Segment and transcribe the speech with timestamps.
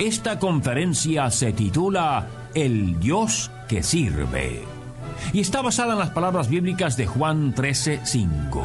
[0.00, 4.62] Esta conferencia se titula El Dios que sirve
[5.34, 8.62] y está basada en las palabras bíblicas de Juan 13:5.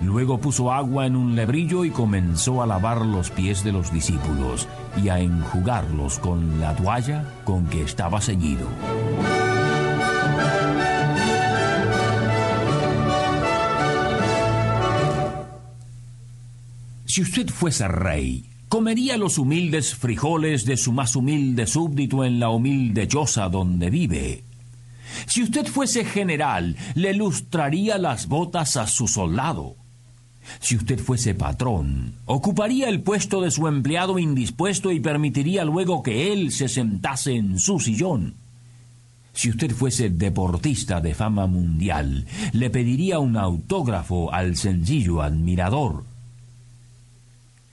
[0.00, 4.66] Luego puso agua en un lebrillo y comenzó a lavar los pies de los discípulos
[4.96, 8.66] y a enjugarlos con la toalla con que estaba ceñido.
[17.04, 22.48] Si usted fuese rey, comería los humildes frijoles de su más humilde súbdito en la
[22.48, 24.44] humilde choza donde vive.
[25.26, 29.76] Si usted fuese general, le lustraría las botas a su soldado.
[30.60, 36.32] Si usted fuese patrón, ocuparía el puesto de su empleado indispuesto y permitiría luego que
[36.32, 38.36] él se sentase en su sillón.
[39.34, 46.10] Si usted fuese deportista de fama mundial, le pediría un autógrafo al sencillo admirador.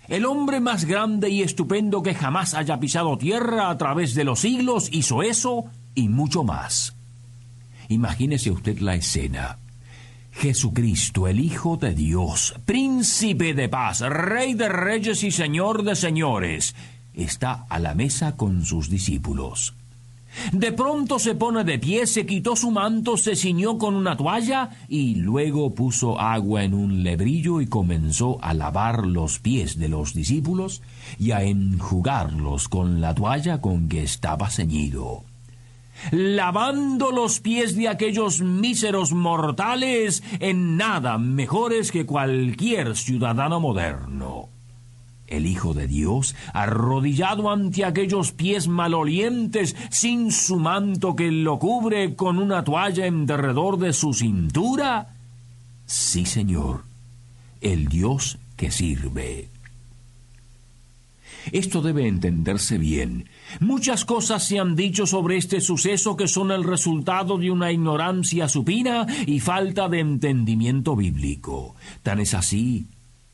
[0.10, 4.40] El hombre más grande y estupendo que jamás haya pisado tierra a través de los
[4.40, 6.96] siglos hizo eso y mucho más.
[7.90, 9.60] Imagínese usted la escena.
[10.32, 16.76] Jesucristo, el Hijo de Dios, príncipe de paz, rey de reyes y señor de señores,
[17.14, 19.76] está a la mesa con sus discípulos.
[20.52, 24.69] De pronto se pone de pie, se quitó su manto, se ciñó con una toalla
[24.88, 30.13] y luego puso agua en un lebrillo y comenzó a lavar los pies de los
[30.13, 30.81] discípulos
[31.17, 35.23] y a enjugarlos con la toalla con que estaba ceñido.
[36.11, 44.59] Lavando los pies de aquellos míseros mortales en nada mejores que cualquier ciudadano moderno
[45.29, 52.16] el Hijo de Dios, arrodillado ante aquellos pies malolientes, sin su manto que lo cubre
[52.16, 55.16] con una toalla en derredor de su cintura?
[55.85, 56.84] Sí, Señor,
[57.62, 59.50] el Dios que sirve.
[61.51, 63.29] Esto debe entenderse bien.
[63.59, 68.47] Muchas cosas se han dicho sobre este suceso que son el resultado de una ignorancia
[68.50, 71.75] supina y falta de entendimiento bíblico.
[72.03, 72.88] Tan es así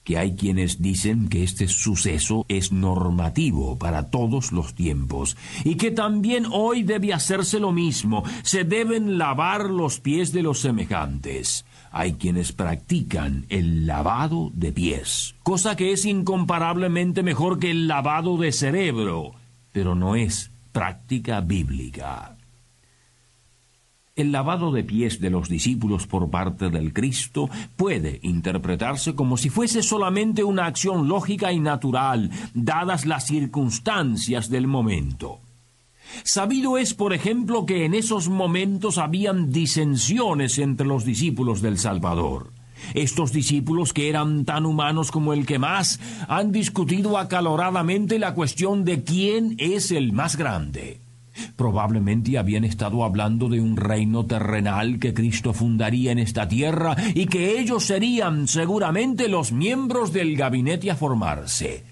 [0.05, 5.35] que hay quienes dicen que este suceso es normativo para todos los tiempos
[5.65, 10.59] y que también hoy debe hacerse lo mismo, se deben lavar los pies de los
[10.59, 11.65] semejantes.
[11.91, 18.37] Hay quienes practican el lavado de pies, cosa que es incomparablemente mejor que el lavado
[18.37, 19.33] de cerebro,
[19.71, 22.37] pero no es práctica bíblica.
[24.15, 29.49] El lavado de pies de los discípulos por parte del Cristo puede interpretarse como si
[29.49, 35.41] fuese solamente una acción lógica y natural, dadas las circunstancias del momento.
[36.23, 42.53] Sabido es, por ejemplo, que en esos momentos habían disensiones entre los discípulos del Salvador.
[42.93, 45.99] Estos discípulos, que eran tan humanos como el que más,
[46.29, 51.01] han discutido acaloradamente la cuestión de quién es el más grande.
[51.55, 57.25] Probablemente habían estado hablando de un reino terrenal que Cristo fundaría en esta tierra y
[57.25, 61.83] que ellos serían seguramente los miembros del gabinete a formarse.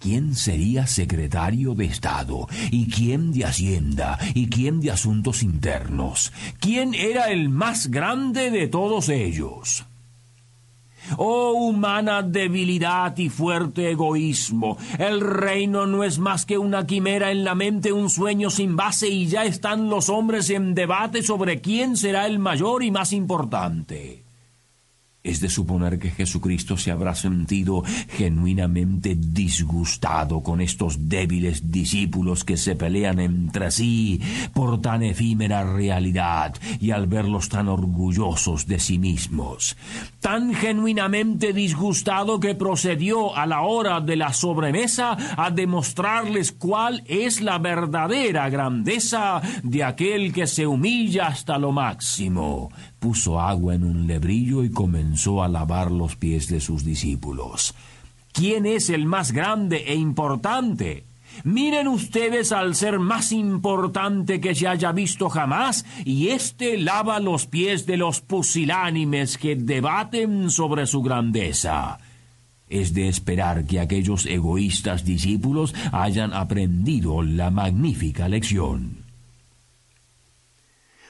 [0.00, 2.48] ¿Quién sería secretario de Estado?
[2.70, 4.18] ¿Y quién de Hacienda?
[4.32, 6.32] ¿Y quién de Asuntos Internos?
[6.58, 9.84] ¿Quién era el más grande de todos ellos?
[11.16, 14.78] Oh humana debilidad y fuerte egoísmo.
[14.98, 19.08] El reino no es más que una quimera en la mente, un sueño sin base
[19.08, 24.29] y ya están los hombres en debate sobre quién será el mayor y más importante.
[25.22, 32.56] Es de suponer que Jesucristo se habrá sentido genuinamente disgustado con estos débiles discípulos que
[32.56, 34.18] se pelean entre sí
[34.54, 39.76] por tan efímera realidad y al verlos tan orgullosos de sí mismos.
[40.20, 47.42] Tan genuinamente disgustado que procedió a la hora de la sobremesa a demostrarles cuál es
[47.42, 52.70] la verdadera grandeza de aquel que se humilla hasta lo máximo
[53.00, 57.74] puso agua en un lebrillo y comenzó a lavar los pies de sus discípulos.
[58.32, 61.04] ¿Quién es el más grande e importante?
[61.42, 67.46] Miren ustedes al ser más importante que se haya visto jamás, y éste lava los
[67.46, 71.98] pies de los pusilánimes que debaten sobre su grandeza.
[72.68, 78.99] Es de esperar que aquellos egoístas discípulos hayan aprendido la magnífica lección.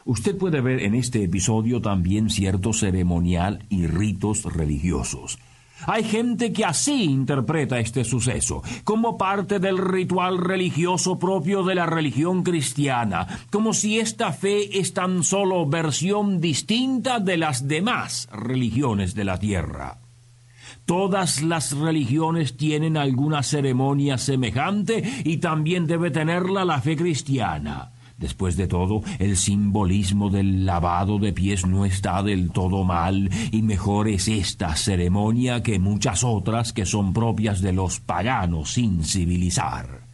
[0.05, 5.38] Usted puede ver en este episodio también cierto ceremonial y ritos religiosos.
[5.87, 11.87] Hay gente que así interpreta este suceso, como parte del ritual religioso propio de la
[11.87, 19.14] religión cristiana, como si esta fe es tan solo versión distinta de las demás religiones
[19.14, 19.99] de la tierra.
[20.85, 27.93] Todas las religiones tienen alguna ceremonia semejante y también debe tenerla la fe cristiana.
[28.20, 33.62] Después de todo, el simbolismo del lavado de pies no está del todo mal, y
[33.62, 40.09] mejor es esta ceremonia que muchas otras que son propias de los paganos sin civilizar.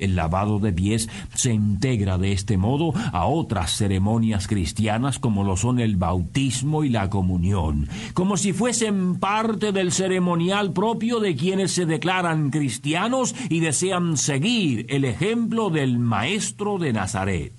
[0.00, 5.58] El lavado de pies se integra de este modo a otras ceremonias cristianas como lo
[5.58, 11.72] son el bautismo y la comunión, como si fuesen parte del ceremonial propio de quienes
[11.72, 17.52] se declaran cristianos y desean seguir el ejemplo del Maestro de Nazaret.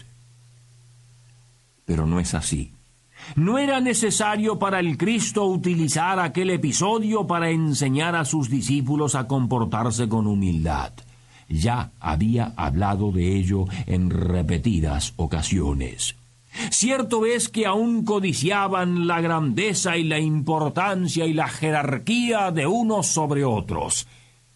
[1.86, 2.72] Pero no es así.
[3.36, 9.28] No era necesario para el Cristo utilizar aquel episodio para enseñar a sus discípulos a
[9.28, 10.92] comportarse con humildad
[11.52, 16.16] ya había hablado de ello en repetidas ocasiones.
[16.70, 23.08] Cierto es que aún codiciaban la grandeza y la importancia y la jerarquía de unos
[23.08, 24.08] sobre otros,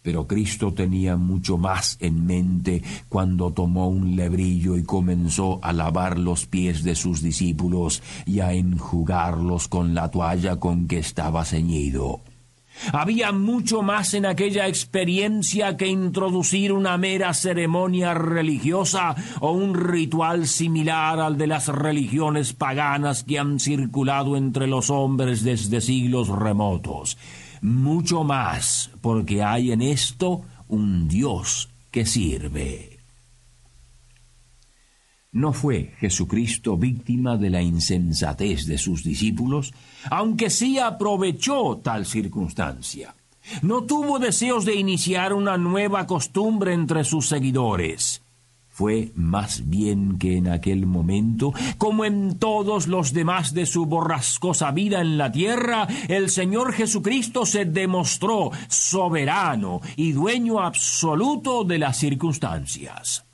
[0.02, 6.18] pero Cristo tenía mucho más en mente cuando tomó un lebrillo y comenzó a lavar
[6.18, 12.20] los pies de sus discípulos y a enjugarlos con la toalla con que estaba ceñido.
[12.92, 20.46] Había mucho más en aquella experiencia que introducir una mera ceremonia religiosa o un ritual
[20.46, 27.16] similar al de las religiones paganas que han circulado entre los hombres desde siglos remotos.
[27.62, 32.95] Mucho más, porque hay en esto un Dios que sirve.
[35.36, 39.74] ¿No fue Jesucristo víctima de la insensatez de sus discípulos?
[40.10, 43.14] Aunque sí aprovechó tal circunstancia.
[43.60, 48.22] No tuvo deseos de iniciar una nueva costumbre entre sus seguidores.
[48.70, 54.70] Fue más bien que en aquel momento, como en todos los demás de su borrascosa
[54.70, 61.98] vida en la tierra, el Señor Jesucristo se demostró soberano y dueño absoluto de las
[61.98, 63.25] circunstancias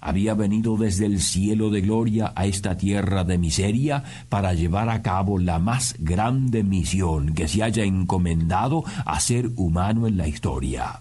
[0.00, 5.02] había venido desde el cielo de gloria a esta tierra de miseria para llevar a
[5.02, 11.00] cabo la más grande misión que se haya encomendado a ser humano en la historia.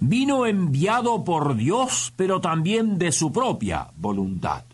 [0.00, 4.64] Vino enviado por Dios, pero también de su propia voluntad.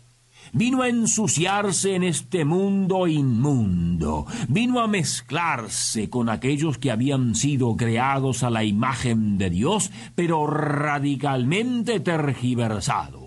[0.51, 7.75] Vino a ensuciarse en este mundo inmundo, vino a mezclarse con aquellos que habían sido
[7.75, 13.22] creados a la imagen de Dios, pero radicalmente tergiversados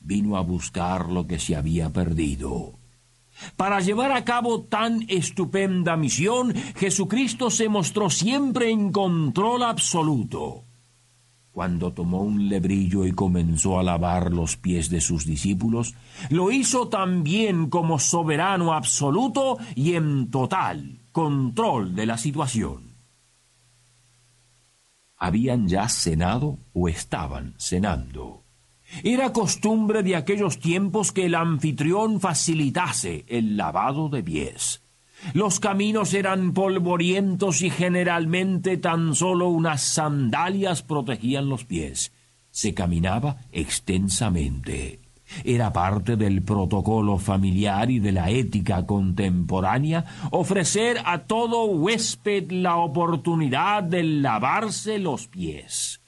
[0.00, 2.74] vino a buscar lo que se había perdido.
[3.56, 10.64] Para llevar a cabo tan estupenda misión, Jesucristo se mostró siempre en control absoluto.
[11.52, 15.94] Cuando tomó un lebrillo y comenzó a lavar los pies de sus discípulos,
[16.28, 22.90] lo hizo también como soberano absoluto y en total control de la situación.
[25.16, 28.39] ¿Habían ya cenado o estaban cenando?
[29.02, 34.82] Era costumbre de aquellos tiempos que el anfitrión facilitase el lavado de pies.
[35.34, 42.12] Los caminos eran polvorientos y generalmente tan solo unas sandalias protegían los pies.
[42.50, 44.98] Se caminaba extensamente.
[45.44, 52.76] Era parte del protocolo familiar y de la ética contemporánea ofrecer a todo huésped la
[52.76, 56.00] oportunidad de lavarse los pies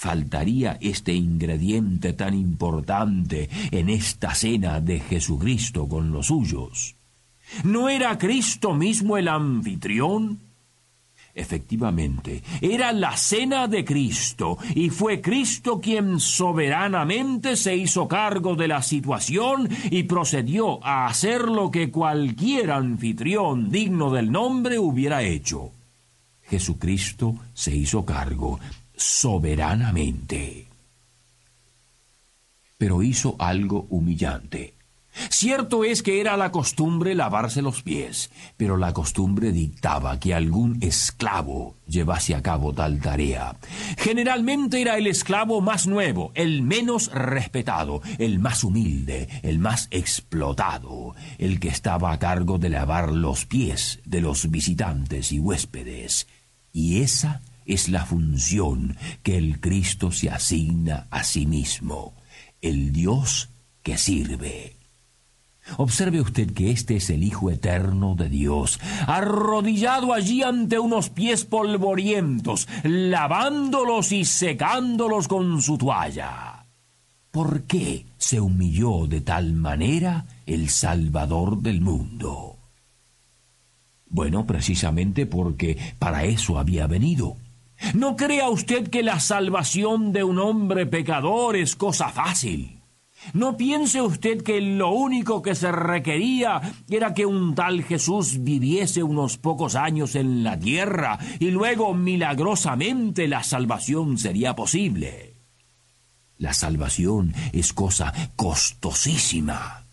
[0.00, 6.96] faltaría este ingrediente tan importante en esta cena de Jesucristo con los suyos.
[7.64, 10.40] ¿No era Cristo mismo el anfitrión?
[11.34, 18.68] Efectivamente, era la cena de Cristo, y fue Cristo quien soberanamente se hizo cargo de
[18.68, 25.72] la situación y procedió a hacer lo que cualquier anfitrión digno del nombre hubiera hecho.
[26.48, 28.58] Jesucristo se hizo cargo
[29.00, 30.68] soberanamente.
[32.76, 34.74] Pero hizo algo humillante.
[35.28, 40.78] Cierto es que era la costumbre lavarse los pies, pero la costumbre dictaba que algún
[40.82, 43.56] esclavo llevase a cabo tal tarea.
[43.98, 51.14] Generalmente era el esclavo más nuevo, el menos respetado, el más humilde, el más explotado,
[51.38, 56.28] el que estaba a cargo de lavar los pies de los visitantes y huéspedes.
[56.72, 62.14] Y esa es la función que el Cristo se asigna a sí mismo,
[62.60, 63.48] el Dios
[63.82, 64.76] que sirve.
[65.76, 71.44] Observe usted que este es el Hijo Eterno de Dios, arrodillado allí ante unos pies
[71.44, 76.66] polvorientos, lavándolos y secándolos con su toalla.
[77.30, 82.56] ¿Por qué se humilló de tal manera el Salvador del mundo?
[84.08, 87.36] Bueno, precisamente porque para eso había venido.
[87.94, 92.80] No crea usted que la salvación de un hombre pecador es cosa fácil.
[93.34, 99.02] No piense usted que lo único que se requería era que un tal Jesús viviese
[99.02, 105.34] unos pocos años en la tierra y luego milagrosamente la salvación sería posible.
[106.38, 109.84] La salvación es cosa costosísima.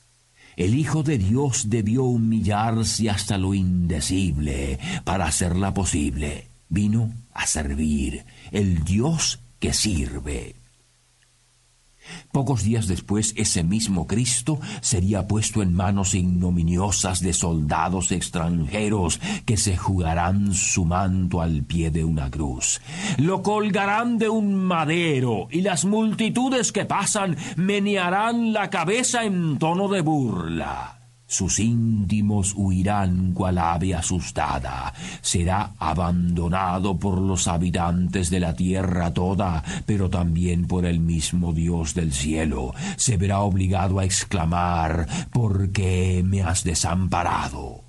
[0.55, 6.47] El Hijo de Dios debió humillarse hasta lo indecible para hacerla posible.
[6.69, 10.55] Vino a servir, el Dios que sirve.
[12.31, 19.57] Pocos días después, ese mismo Cristo sería puesto en manos ignominiosas de soldados extranjeros que
[19.57, 22.81] se jugarán su manto al pie de una cruz.
[23.17, 29.87] Lo colgarán de un madero y las multitudes que pasan menearán la cabeza en tono
[29.87, 30.96] de burla.
[31.29, 34.93] Sus íntimos huirán cual ave asustada.
[35.21, 41.93] Será abandonado por los habitantes de la tierra toda, pero también por el mismo Dios
[41.93, 42.73] del cielo.
[42.95, 47.83] Se verá obligado a exclamar, ¿por qué me has desamparado?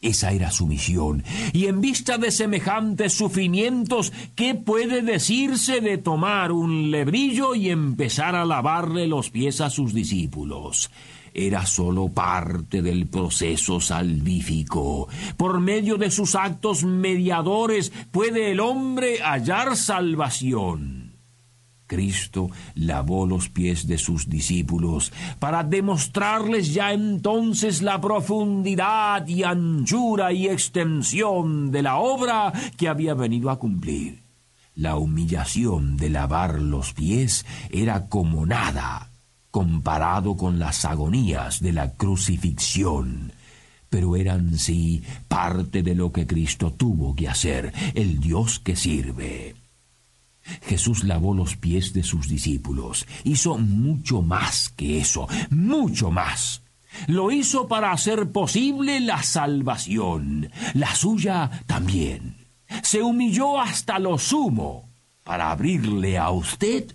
[0.00, 1.22] Esa era su misión.
[1.52, 8.36] Y en vista de semejantes sufrimientos, ¿qué puede decirse de tomar un lebrillo y empezar
[8.36, 10.90] a lavarle los pies a sus discípulos?
[11.36, 15.08] Era sólo parte del proceso salvífico.
[15.36, 21.12] Por medio de sus actos mediadores puede el hombre hallar salvación.
[21.86, 30.32] Cristo lavó los pies de sus discípulos para demostrarles ya entonces la profundidad y anchura
[30.32, 34.24] y extensión de la obra que había venido a cumplir.
[34.74, 39.10] La humillación de lavar los pies era como nada
[39.56, 43.32] comparado con las agonías de la crucifixión,
[43.88, 49.54] pero eran sí parte de lo que Cristo tuvo que hacer, el Dios que sirve.
[50.60, 56.60] Jesús lavó los pies de sus discípulos, hizo mucho más que eso, mucho más.
[57.06, 62.44] Lo hizo para hacer posible la salvación, la suya también.
[62.82, 64.90] Se humilló hasta lo sumo
[65.24, 66.94] para abrirle a usted